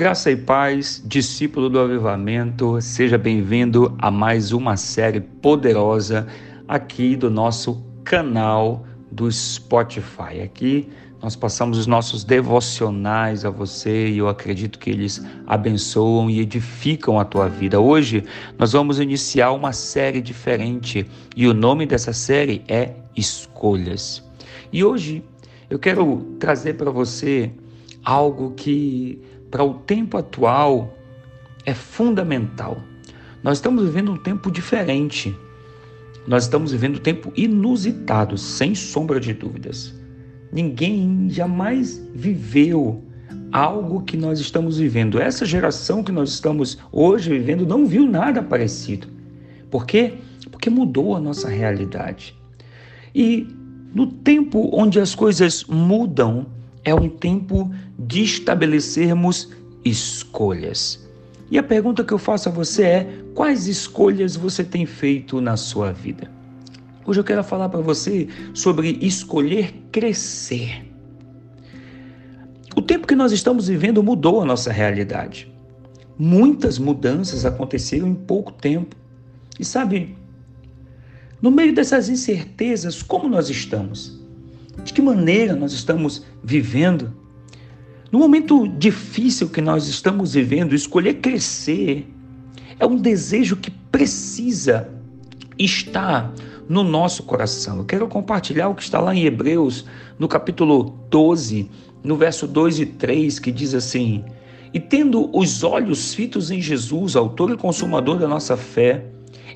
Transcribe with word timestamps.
Graça 0.00 0.30
e 0.30 0.36
paz, 0.36 1.02
discípulo 1.04 1.68
do 1.68 1.78
avivamento, 1.78 2.80
seja 2.80 3.18
bem-vindo 3.18 3.94
a 3.98 4.10
mais 4.10 4.50
uma 4.50 4.74
série 4.74 5.20
poderosa 5.20 6.26
aqui 6.66 7.14
do 7.14 7.28
nosso 7.28 7.84
canal 8.02 8.86
do 9.12 9.30
Spotify. 9.30 10.40
Aqui 10.42 10.88
nós 11.20 11.36
passamos 11.36 11.76
os 11.76 11.86
nossos 11.86 12.24
devocionais 12.24 13.44
a 13.44 13.50
você 13.50 14.08
e 14.08 14.16
eu 14.16 14.26
acredito 14.26 14.78
que 14.78 14.88
eles 14.88 15.22
abençoam 15.46 16.30
e 16.30 16.40
edificam 16.40 17.20
a 17.20 17.24
tua 17.26 17.50
vida. 17.50 17.78
Hoje 17.78 18.24
nós 18.58 18.72
vamos 18.72 19.00
iniciar 19.00 19.52
uma 19.52 19.74
série 19.74 20.22
diferente 20.22 21.06
e 21.36 21.46
o 21.46 21.52
nome 21.52 21.84
dessa 21.84 22.14
série 22.14 22.64
é 22.66 22.94
Escolhas. 23.14 24.26
E 24.72 24.82
hoje 24.82 25.22
eu 25.68 25.78
quero 25.78 26.36
trazer 26.38 26.78
para 26.78 26.90
você 26.90 27.52
algo 28.02 28.52
que 28.52 29.20
para 29.50 29.64
o 29.64 29.74
tempo 29.74 30.16
atual 30.16 30.96
é 31.66 31.74
fundamental. 31.74 32.80
Nós 33.42 33.58
estamos 33.58 33.84
vivendo 33.84 34.12
um 34.12 34.16
tempo 34.16 34.50
diferente. 34.50 35.36
Nós 36.26 36.44
estamos 36.44 36.72
vivendo 36.72 36.96
um 36.96 37.02
tempo 37.02 37.32
inusitado, 37.34 38.36
sem 38.36 38.74
sombra 38.74 39.18
de 39.18 39.32
dúvidas. 39.32 39.94
Ninguém 40.52 41.28
jamais 41.30 42.00
viveu 42.14 43.02
algo 43.52 44.02
que 44.02 44.16
nós 44.16 44.38
estamos 44.38 44.78
vivendo. 44.78 45.20
Essa 45.20 45.44
geração 45.44 46.02
que 46.02 46.12
nós 46.12 46.30
estamos 46.30 46.78
hoje 46.92 47.30
vivendo 47.30 47.66
não 47.66 47.86
viu 47.86 48.06
nada 48.06 48.42
parecido. 48.42 49.08
Por 49.70 49.86
quê? 49.86 50.14
Porque 50.50 50.68
mudou 50.68 51.16
a 51.16 51.20
nossa 51.20 51.48
realidade. 51.48 52.36
E 53.14 53.46
no 53.94 54.06
tempo 54.06 54.70
onde 54.72 55.00
as 55.00 55.14
coisas 55.14 55.64
mudam, 55.64 56.46
é 56.84 56.94
um 56.94 57.08
tempo 57.08 57.70
de 57.98 58.22
estabelecermos 58.22 59.50
escolhas. 59.84 61.08
E 61.50 61.58
a 61.58 61.62
pergunta 61.62 62.04
que 62.04 62.12
eu 62.12 62.18
faço 62.18 62.48
a 62.48 62.52
você 62.52 62.82
é: 62.82 63.22
quais 63.34 63.66
escolhas 63.66 64.36
você 64.36 64.62
tem 64.62 64.86
feito 64.86 65.40
na 65.40 65.56
sua 65.56 65.92
vida? 65.92 66.30
Hoje 67.04 67.18
eu 67.18 67.24
quero 67.24 67.42
falar 67.42 67.68
para 67.68 67.80
você 67.80 68.28
sobre 68.54 68.98
escolher 69.00 69.72
crescer. 69.90 70.86
O 72.76 72.82
tempo 72.82 73.06
que 73.06 73.16
nós 73.16 73.32
estamos 73.32 73.66
vivendo 73.66 74.02
mudou 74.02 74.40
a 74.40 74.44
nossa 74.44 74.70
realidade. 74.70 75.52
Muitas 76.16 76.78
mudanças 76.78 77.44
aconteceram 77.44 78.06
em 78.06 78.14
pouco 78.14 78.52
tempo. 78.52 78.94
E 79.58 79.64
sabe, 79.64 80.16
no 81.42 81.50
meio 81.50 81.74
dessas 81.74 82.08
incertezas, 82.08 83.02
como 83.02 83.28
nós 83.28 83.50
estamos? 83.50 84.19
De 84.84 84.92
que 84.92 85.02
maneira 85.02 85.54
nós 85.54 85.72
estamos 85.72 86.24
vivendo? 86.42 87.12
No 88.10 88.18
momento 88.18 88.66
difícil 88.66 89.48
que 89.48 89.60
nós 89.60 89.86
estamos 89.86 90.34
vivendo, 90.34 90.74
escolher 90.74 91.14
crescer 91.14 92.08
é 92.78 92.86
um 92.86 92.96
desejo 92.96 93.56
que 93.56 93.70
precisa 93.70 94.88
estar 95.58 96.32
no 96.68 96.82
nosso 96.82 97.22
coração. 97.24 97.78
Eu 97.78 97.84
quero 97.84 98.08
compartilhar 98.08 98.68
o 98.68 98.74
que 98.74 98.82
está 98.82 98.98
lá 98.98 99.14
em 99.14 99.24
Hebreus, 99.24 99.84
no 100.18 100.26
capítulo 100.26 100.98
12, 101.10 101.70
no 102.02 102.16
verso 102.16 102.46
2 102.46 102.80
e 102.80 102.86
3, 102.86 103.38
que 103.38 103.52
diz 103.52 103.74
assim: 103.74 104.24
E 104.72 104.80
tendo 104.80 105.30
os 105.36 105.62
olhos 105.62 106.14
fitos 106.14 106.50
em 106.50 106.60
Jesus, 106.60 107.16
autor 107.16 107.50
e 107.50 107.56
consumador 107.56 108.18
da 108.18 108.26
nossa 108.26 108.56
fé, 108.56 109.04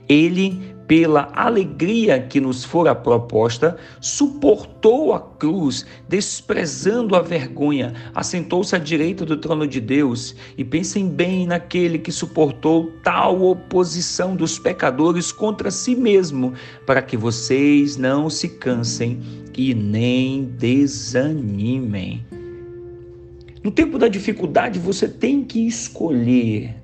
ele 0.09 0.75
pela 0.87 1.31
alegria 1.35 2.21
que 2.21 2.41
nos 2.41 2.65
fora 2.65 2.95
proposta, 2.95 3.77
suportou 4.01 5.15
a 5.15 5.21
cruz, 5.21 5.87
desprezando 6.09 7.17
a 7.17 7.23
vergonha, 7.23 7.95
assentou-se 8.15 8.75
à 8.75 8.79
direita 8.79 9.25
do 9.25 9.37
trono 9.37 9.67
de 9.67 9.81
Deus. 9.81 10.35
E 10.57 10.65
pensem 10.65 11.09
bem 11.09 11.47
naquele 11.47 11.99
que 11.99 12.13
suportou 12.13 12.93
tal 13.03 13.43
oposição 13.43 14.37
dos 14.37 14.59
pecadores 14.59 15.33
contra 15.33 15.71
si 15.71 15.97
mesmo, 15.97 16.53
para 16.87 17.03
que 17.03 17.17
vocês 17.17 17.97
não 17.97 18.29
se 18.29 18.49
cansem 18.49 19.21
e 19.57 19.75
nem 19.75 20.45
desanimem. 20.45 22.25
No 23.63 23.71
tempo 23.71 23.99
da 23.99 24.09
dificuldade, 24.09 24.79
você 24.79 25.09
tem 25.09 25.43
que 25.43 25.67
escolher 25.67 26.84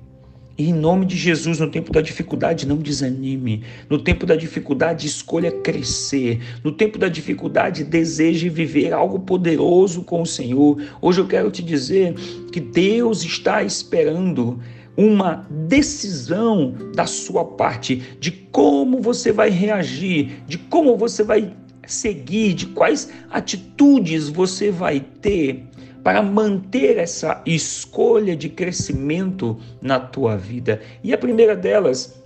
e 0.57 0.69
em 0.69 0.73
nome 0.73 1.05
de 1.05 1.15
Jesus, 1.15 1.59
no 1.59 1.69
tempo 1.69 1.91
da 1.91 2.01
dificuldade, 2.01 2.67
não 2.67 2.77
desanime. 2.77 3.63
No 3.89 3.97
tempo 3.97 4.25
da 4.25 4.35
dificuldade, 4.35 5.07
escolha 5.07 5.51
crescer. 5.51 6.39
No 6.63 6.71
tempo 6.71 6.97
da 6.97 7.07
dificuldade, 7.07 7.83
deseje 7.83 8.49
viver 8.49 8.93
algo 8.93 9.19
poderoso 9.19 10.03
com 10.03 10.21
o 10.21 10.25
Senhor. 10.25 10.77
Hoje 11.01 11.21
eu 11.21 11.27
quero 11.27 11.49
te 11.49 11.63
dizer 11.63 12.13
que 12.51 12.59
Deus 12.59 13.23
está 13.23 13.63
esperando 13.63 14.59
uma 14.95 15.47
decisão 15.49 16.75
da 16.93 17.05
sua 17.05 17.45
parte 17.45 18.01
de 18.19 18.31
como 18.31 19.01
você 19.01 19.31
vai 19.31 19.49
reagir, 19.49 20.43
de 20.47 20.57
como 20.57 20.97
você 20.97 21.23
vai 21.23 21.55
seguir, 21.87 22.53
de 22.53 22.67
quais 22.67 23.09
atitudes 23.29 24.29
você 24.29 24.69
vai 24.69 24.99
ter 24.99 25.63
para 26.03 26.21
manter 26.21 26.97
essa 26.97 27.41
escolha 27.45 28.35
de 28.35 28.49
crescimento 28.49 29.59
na 29.81 29.99
tua 29.99 30.35
vida. 30.35 30.81
E 31.03 31.13
a 31.13 31.17
primeira 31.17 31.55
delas, 31.55 32.21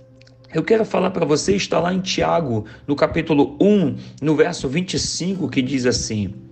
eu 0.54 0.62
quero 0.62 0.84
falar 0.84 1.10
para 1.10 1.26
você, 1.26 1.54
está 1.54 1.78
lá 1.78 1.92
em 1.92 2.00
Tiago, 2.00 2.64
no 2.86 2.96
capítulo 2.96 3.56
1, 3.60 3.96
no 4.22 4.34
verso 4.34 4.68
25, 4.68 5.48
que 5.48 5.60
diz 5.60 5.84
assim: 5.84 6.45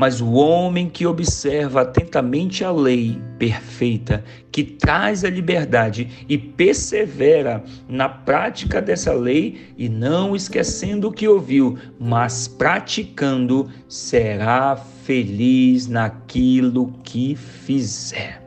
mas 0.00 0.18
o 0.18 0.32
homem 0.32 0.88
que 0.88 1.06
observa 1.06 1.82
atentamente 1.82 2.64
a 2.64 2.72
lei 2.72 3.20
perfeita, 3.38 4.24
que 4.50 4.64
traz 4.64 5.26
a 5.26 5.28
liberdade 5.28 6.24
e 6.26 6.38
persevera 6.38 7.62
na 7.86 8.08
prática 8.08 8.80
dessa 8.80 9.12
lei, 9.12 9.74
e 9.76 9.90
não 9.90 10.34
esquecendo 10.34 11.08
o 11.08 11.12
que 11.12 11.28
ouviu, 11.28 11.76
mas 11.98 12.48
praticando, 12.48 13.70
será 13.90 14.74
feliz 14.74 15.86
naquilo 15.86 16.94
que 17.04 17.36
fizer. 17.36 18.42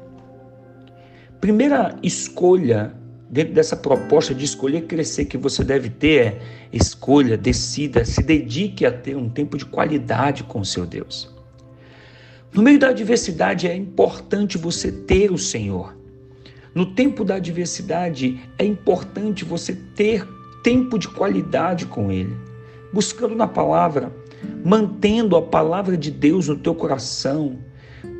Primeira 1.39 1.95
escolha 2.01 2.95
dentro 3.29 3.53
dessa 3.53 3.75
proposta 3.75 4.33
de 4.33 4.43
escolher 4.43 4.87
crescer 4.87 5.25
que 5.25 5.37
você 5.37 5.63
deve 5.63 5.91
ter 5.91 6.19
é 6.19 6.39
escolha, 6.71 7.37
decida, 7.37 8.03
se 8.05 8.23
dedique 8.23 8.87
a 8.87 8.91
ter 8.91 9.15
um 9.15 9.29
tempo 9.29 9.55
de 9.55 9.67
qualidade 9.67 10.43
com 10.45 10.59
o 10.59 10.65
seu 10.65 10.83
Deus. 10.83 11.32
No 12.53 12.61
meio 12.61 12.77
da 12.77 12.89
adversidade 12.89 13.67
é 13.67 13.75
importante 13.75 14.59
você 14.59 14.91
ter 14.91 15.31
o 15.31 15.37
Senhor. 15.39 15.97
No 16.75 16.85
tempo 16.85 17.25
da 17.25 17.35
adversidade 17.35 18.39
é 18.59 18.65
importante 18.65 19.43
você 19.43 19.73
ter 19.95 20.27
tempo 20.63 20.99
de 20.99 21.07
qualidade 21.07 21.87
com 21.87 22.11
Ele, 22.11 22.35
buscando 22.93 23.35
na 23.35 23.47
palavra, 23.47 24.15
mantendo 24.63 25.35
a 25.35 25.41
palavra 25.41 25.97
de 25.97 26.11
Deus 26.11 26.47
no 26.47 26.55
teu 26.55 26.75
coração, 26.75 27.57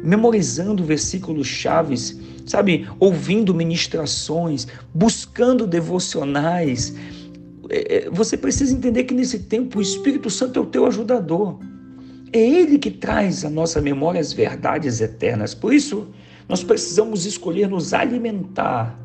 memorizando 0.04 0.84
versículos 0.84 1.46
chaves, 1.46 2.20
sabe, 2.46 2.88
ouvindo 3.00 3.54
ministrações, 3.54 4.68
buscando 4.94 5.68
devocionais. 5.68 6.96
É, 7.70 7.98
é, 7.98 8.10
você 8.10 8.36
precisa 8.36 8.74
entender 8.74 9.04
que 9.04 9.14
nesse 9.14 9.40
tempo 9.40 9.78
o 9.78 9.82
Espírito 9.82 10.30
Santo 10.32 10.60
é 10.60 10.62
o 10.62 10.66
teu 10.66 10.88
ajudador. 10.88 11.60
É 12.34 12.40
Ele 12.40 12.78
que 12.78 12.92
traz 12.92 13.46
à 13.46 13.50
nossa 13.50 13.80
memória 13.80 14.20
as 14.20 14.34
verdades 14.34 15.00
eternas. 15.00 15.54
Por 15.54 15.74
isso, 15.74 16.08
nós 16.50 16.64
precisamos 16.64 17.26
escolher 17.26 17.70
nos 17.70 17.94
alimentar 17.94 19.00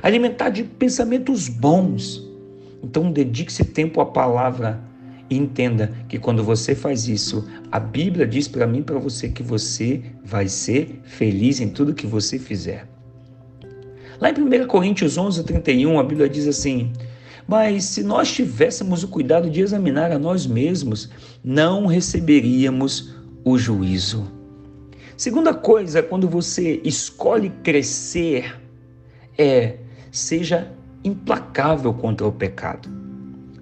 alimentar 0.00 0.48
de 0.48 0.62
pensamentos 0.62 1.48
bons. 1.48 2.22
Então, 2.82 3.10
dedique-se 3.10 3.64
tempo 3.64 4.00
à 4.00 4.06
palavra 4.06 4.80
e 5.28 5.36
entenda 5.36 5.92
que 6.08 6.18
quando 6.18 6.42
você 6.42 6.74
faz 6.74 7.08
isso, 7.08 7.46
a 7.70 7.78
Bíblia 7.78 8.26
diz 8.26 8.48
para 8.48 8.66
mim 8.66 8.78
e 8.78 8.82
para 8.82 8.98
você 8.98 9.28
que 9.28 9.42
você 9.42 10.02
vai 10.24 10.48
ser 10.48 11.00
feliz 11.04 11.60
em 11.60 11.68
tudo 11.68 11.94
que 11.94 12.06
você 12.06 12.38
fizer. 12.38 12.86
Lá 14.20 14.30
em 14.30 14.34
1 14.34 14.66
Coríntios 14.66 15.18
11, 15.18 15.44
31, 15.44 15.98
a 15.98 16.04
Bíblia 16.04 16.28
diz 16.28 16.46
assim: 16.46 16.92
mas 17.46 17.84
se 17.84 18.02
nós 18.02 18.30
tivéssemos 18.32 19.02
o 19.02 19.08
cuidado 19.08 19.50
de 19.50 19.60
examinar 19.60 20.10
a 20.12 20.18
nós 20.18 20.46
mesmos, 20.46 21.10
não 21.42 21.86
receberíamos 21.86 23.14
o 23.44 23.58
juízo. 23.58 24.30
Segunda 25.16 25.52
coisa, 25.54 26.02
quando 26.02 26.28
você 26.28 26.80
escolhe 26.84 27.50
crescer, 27.62 28.60
é 29.38 29.76
seja 30.10 30.72
implacável 31.04 31.92
contra 31.94 32.26
o 32.26 32.32
pecado. 32.32 32.88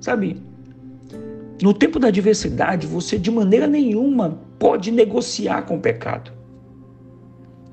Sabe, 0.00 0.42
no 1.62 1.74
tempo 1.74 1.98
da 1.98 2.08
adversidade, 2.08 2.86
você 2.86 3.18
de 3.18 3.30
maneira 3.30 3.66
nenhuma 3.66 4.38
pode 4.58 4.90
negociar 4.90 5.62
com 5.62 5.76
o 5.76 5.80
pecado. 5.80 6.32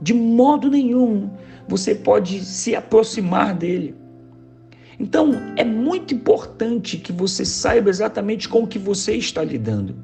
De 0.01 0.13
modo 0.13 0.69
nenhum 0.69 1.29
você 1.67 1.95
pode 1.95 2.43
se 2.43 2.75
aproximar 2.75 3.53
dele. 3.53 3.95
Então, 4.99 5.31
é 5.55 5.63
muito 5.63 6.13
importante 6.13 6.97
que 6.97 7.11
você 7.11 7.45
saiba 7.45 7.89
exatamente 7.89 8.49
com 8.49 8.63
o 8.63 8.67
que 8.67 8.79
você 8.79 9.13
está 9.13 9.43
lidando. 9.43 9.95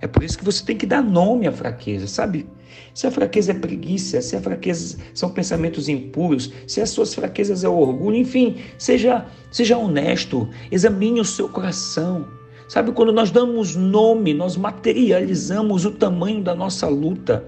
É 0.00 0.06
por 0.06 0.22
isso 0.22 0.38
que 0.38 0.44
você 0.44 0.64
tem 0.64 0.76
que 0.76 0.86
dar 0.86 1.02
nome 1.02 1.46
à 1.46 1.52
fraqueza, 1.52 2.06
sabe? 2.06 2.48
Se 2.94 3.06
a 3.06 3.10
fraqueza 3.10 3.52
é 3.52 3.54
preguiça, 3.54 4.22
se 4.22 4.34
a 4.34 4.40
fraqueza 4.40 4.96
são 5.12 5.30
pensamentos 5.30 5.88
impuros, 5.88 6.50
se 6.66 6.80
as 6.80 6.90
suas 6.90 7.14
fraquezas 7.14 7.64
é 7.64 7.68
orgulho, 7.68 8.16
enfim, 8.16 8.56
seja, 8.78 9.26
seja 9.50 9.76
honesto, 9.76 10.48
examine 10.70 11.20
o 11.20 11.24
seu 11.24 11.48
coração. 11.48 12.26
Sabe, 12.66 12.92
quando 12.92 13.12
nós 13.12 13.30
damos 13.30 13.74
nome, 13.74 14.32
nós 14.32 14.56
materializamos 14.56 15.84
o 15.84 15.90
tamanho 15.90 16.40
da 16.42 16.54
nossa 16.54 16.86
luta. 16.88 17.44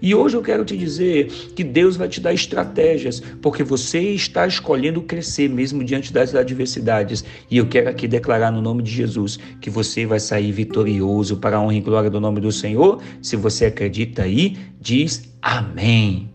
E 0.00 0.14
hoje 0.14 0.36
eu 0.36 0.42
quero 0.42 0.64
te 0.64 0.76
dizer 0.76 1.26
que 1.54 1.64
Deus 1.64 1.96
vai 1.96 2.08
te 2.08 2.20
dar 2.20 2.32
estratégias, 2.32 3.20
porque 3.40 3.62
você 3.62 4.00
está 4.00 4.46
escolhendo 4.46 5.02
crescer 5.02 5.48
mesmo 5.48 5.84
diante 5.84 6.12
das 6.12 6.34
adversidades. 6.34 7.24
E 7.50 7.56
eu 7.56 7.66
quero 7.66 7.88
aqui 7.88 8.06
declarar 8.06 8.50
no 8.50 8.60
nome 8.60 8.82
de 8.82 8.90
Jesus 8.90 9.38
que 9.60 9.70
você 9.70 10.06
vai 10.06 10.20
sair 10.20 10.52
vitorioso 10.52 11.36
para 11.36 11.56
a 11.56 11.60
honra 11.60 11.74
e 11.74 11.80
glória 11.80 12.10
do 12.10 12.20
nome 12.20 12.40
do 12.40 12.52
Senhor. 12.52 13.00
Se 13.22 13.36
você 13.36 13.66
acredita 13.66 14.22
aí, 14.22 14.56
diz 14.80 15.34
amém. 15.40 16.34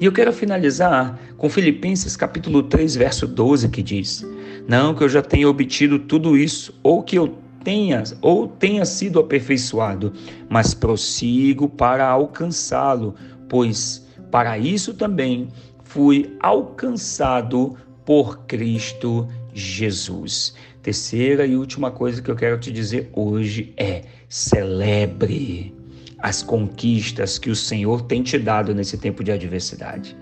E 0.00 0.04
eu 0.04 0.12
quero 0.12 0.32
finalizar 0.32 1.18
com 1.36 1.50
Filipenses 1.50 2.16
capítulo 2.16 2.62
3, 2.62 2.94
verso 2.94 3.26
12, 3.26 3.68
que 3.68 3.82
diz: 3.82 4.24
Não 4.68 4.94
que 4.94 5.02
eu 5.02 5.08
já 5.08 5.20
tenha 5.20 5.48
obtido 5.48 5.98
tudo 5.98 6.36
isso, 6.36 6.72
ou 6.84 7.02
que 7.02 7.16
eu 7.16 7.36
tenha 7.68 8.02
ou 8.22 8.48
tenha 8.48 8.86
sido 8.86 9.20
aperfeiçoado, 9.20 10.14
mas 10.48 10.72
prossigo 10.72 11.68
para 11.68 12.08
alcançá-lo, 12.08 13.14
pois 13.46 14.08
para 14.30 14.56
isso 14.58 14.94
também 14.94 15.48
fui 15.84 16.34
alcançado 16.40 17.76
por 18.06 18.46
Cristo 18.46 19.28
Jesus. 19.52 20.54
Terceira 20.82 21.44
e 21.44 21.56
última 21.56 21.90
coisa 21.90 22.22
que 22.22 22.30
eu 22.30 22.36
quero 22.36 22.58
te 22.58 22.72
dizer 22.72 23.10
hoje 23.12 23.74
é: 23.76 24.04
celebre 24.30 25.74
as 26.20 26.42
conquistas 26.42 27.38
que 27.38 27.50
o 27.50 27.56
Senhor 27.56 28.00
tem 28.00 28.22
te 28.22 28.38
dado 28.38 28.74
nesse 28.74 28.96
tempo 28.96 29.22
de 29.22 29.30
adversidade. 29.30 30.16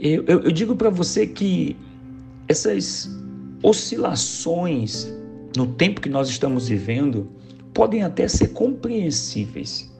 Eu, 0.00 0.24
eu, 0.26 0.40
eu 0.44 0.50
digo 0.50 0.74
para 0.74 0.88
você 0.88 1.26
que 1.26 1.76
essas 2.48 3.10
oscilações 3.62 5.17
no 5.56 5.66
tempo 5.66 6.00
que 6.00 6.08
nós 6.08 6.28
estamos 6.28 6.68
vivendo 6.68 7.30
podem 7.72 8.02
até 8.02 8.26
ser 8.28 8.48
compreensíveis. 8.48 9.90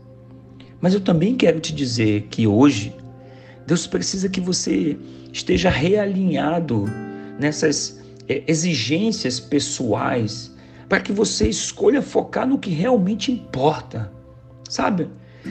Mas 0.81 0.95
eu 0.95 1.01
também 1.01 1.37
quero 1.37 1.61
te 1.61 1.73
dizer 1.73 2.27
que 2.31 2.47
hoje 2.47 2.95
Deus 3.67 3.87
precisa 3.87 4.29
que 4.29 4.41
você 4.41 4.97
esteja 5.33 5.71
realinhado 5.71 6.85
nessas 7.39 8.01
é, 8.29 8.43
exigências 8.47 9.39
pessoais 9.39 10.55
para 10.89 11.01
que 11.01 11.13
você 11.13 11.49
escolha 11.49 12.01
focar 12.01 12.47
no 12.47 12.59
que 12.59 12.71
realmente 12.71 13.31
importa, 13.31 14.11
sabe? 14.69 15.09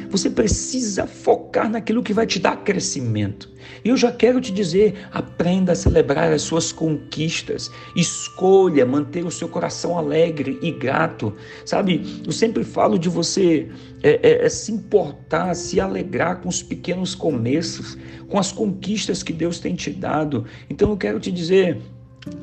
Você 0.10 0.30
precisa 0.30 1.08
focar 1.08 1.70
naquilo 1.70 2.04
que 2.04 2.14
vai 2.14 2.26
te 2.26 2.40
dar 2.40 2.58
crescimento. 2.64 3.50
E 3.84 3.90
eu 3.90 3.98
já 3.98 4.12
quero 4.12 4.40
te 4.40 4.52
dizer: 4.52 5.08
aprenda 5.12 5.72
a 5.72 5.76
celebrar 5.76 6.32
as 6.32 6.42
suas 6.42 6.72
conquistas. 6.72 7.72
Escolha 7.96 8.86
manter 8.86 9.26
o 9.26 9.32
seu 9.32 9.48
coração 9.48 9.98
alegre 9.98 10.60
e 10.62 10.72
grato. 10.72 11.34
Sabe, 11.66 12.22
eu 12.26 12.32
sempre 12.32 12.64
falo 12.64 12.98
de 12.98 13.10
você 13.10 13.70
é, 14.04 14.20
é, 14.24 14.46
é 14.46 14.50
se 14.50 14.72
importar, 14.72 15.54
se 15.56 15.80
alegrar 15.80 16.42
com 16.42 16.50
os 16.50 16.62
pequenos 16.62 17.16
começos, 17.16 17.98
com 18.28 18.38
as 18.38 18.52
conquistas 18.52 19.24
que 19.24 19.34
Deus 19.34 19.60
tem 19.60 19.76
te 19.76 19.92
dado. 19.92 20.46
Então 20.70 20.90
eu 20.90 20.98
quero 20.98 21.20
te 21.20 21.32
dizer 21.32 21.82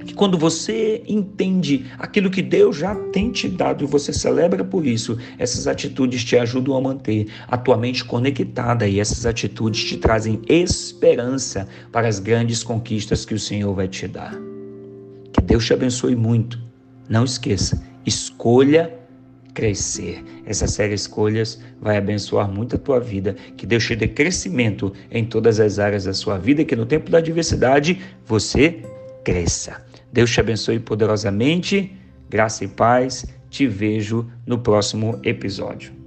que 0.04 0.14
quando 0.14 0.38
você 0.38 1.02
entende 1.06 1.86
aquilo 1.98 2.30
que 2.30 2.42
Deus 2.42 2.76
já 2.76 2.94
tem 2.94 3.30
te 3.30 3.48
dado 3.48 3.84
e 3.84 3.86
você 3.86 4.12
celebra 4.12 4.64
por 4.64 4.86
isso, 4.86 5.18
essas 5.38 5.66
atitudes 5.66 6.24
te 6.24 6.36
ajudam 6.36 6.76
a 6.76 6.80
manter 6.80 7.28
a 7.48 7.56
tua 7.56 7.76
mente 7.76 8.04
conectada 8.04 8.86
e 8.86 9.00
essas 9.00 9.26
atitudes 9.26 9.84
te 9.84 9.96
trazem 9.96 10.40
esperança 10.48 11.66
para 11.90 12.08
as 12.08 12.18
grandes 12.18 12.62
conquistas 12.62 13.24
que 13.24 13.34
o 13.34 13.38
Senhor 13.38 13.74
vai 13.74 13.88
te 13.88 14.06
dar. 14.06 14.34
Que 15.32 15.40
Deus 15.40 15.64
te 15.64 15.72
abençoe 15.72 16.14
muito. 16.14 16.58
Não 17.08 17.24
esqueça, 17.24 17.82
escolha 18.06 19.04
crescer. 19.54 20.22
Essa 20.44 20.66
série 20.66 20.94
Escolhas 20.94 21.60
vai 21.80 21.96
abençoar 21.96 22.50
muito 22.50 22.76
a 22.76 22.78
tua 22.78 22.98
vida. 22.98 23.36
Que 23.56 23.64
Deus 23.64 23.86
te 23.86 23.94
dê 23.94 24.08
crescimento 24.08 24.92
em 25.10 25.24
todas 25.24 25.60
as 25.60 25.78
áreas 25.78 26.04
da 26.04 26.12
sua 26.12 26.36
vida 26.36 26.64
que 26.64 26.76
no 26.76 26.84
tempo 26.84 27.10
da 27.10 27.18
adversidade 27.18 28.00
você 28.26 28.82
cresça. 29.24 29.82
Deus 30.12 30.30
te 30.30 30.38
abençoe 30.38 30.78
poderosamente. 30.78 31.92
Graça 32.28 32.64
e 32.64 32.68
paz. 32.68 33.26
Te 33.50 33.66
vejo 33.66 34.30
no 34.46 34.58
próximo 34.58 35.18
episódio. 35.24 36.03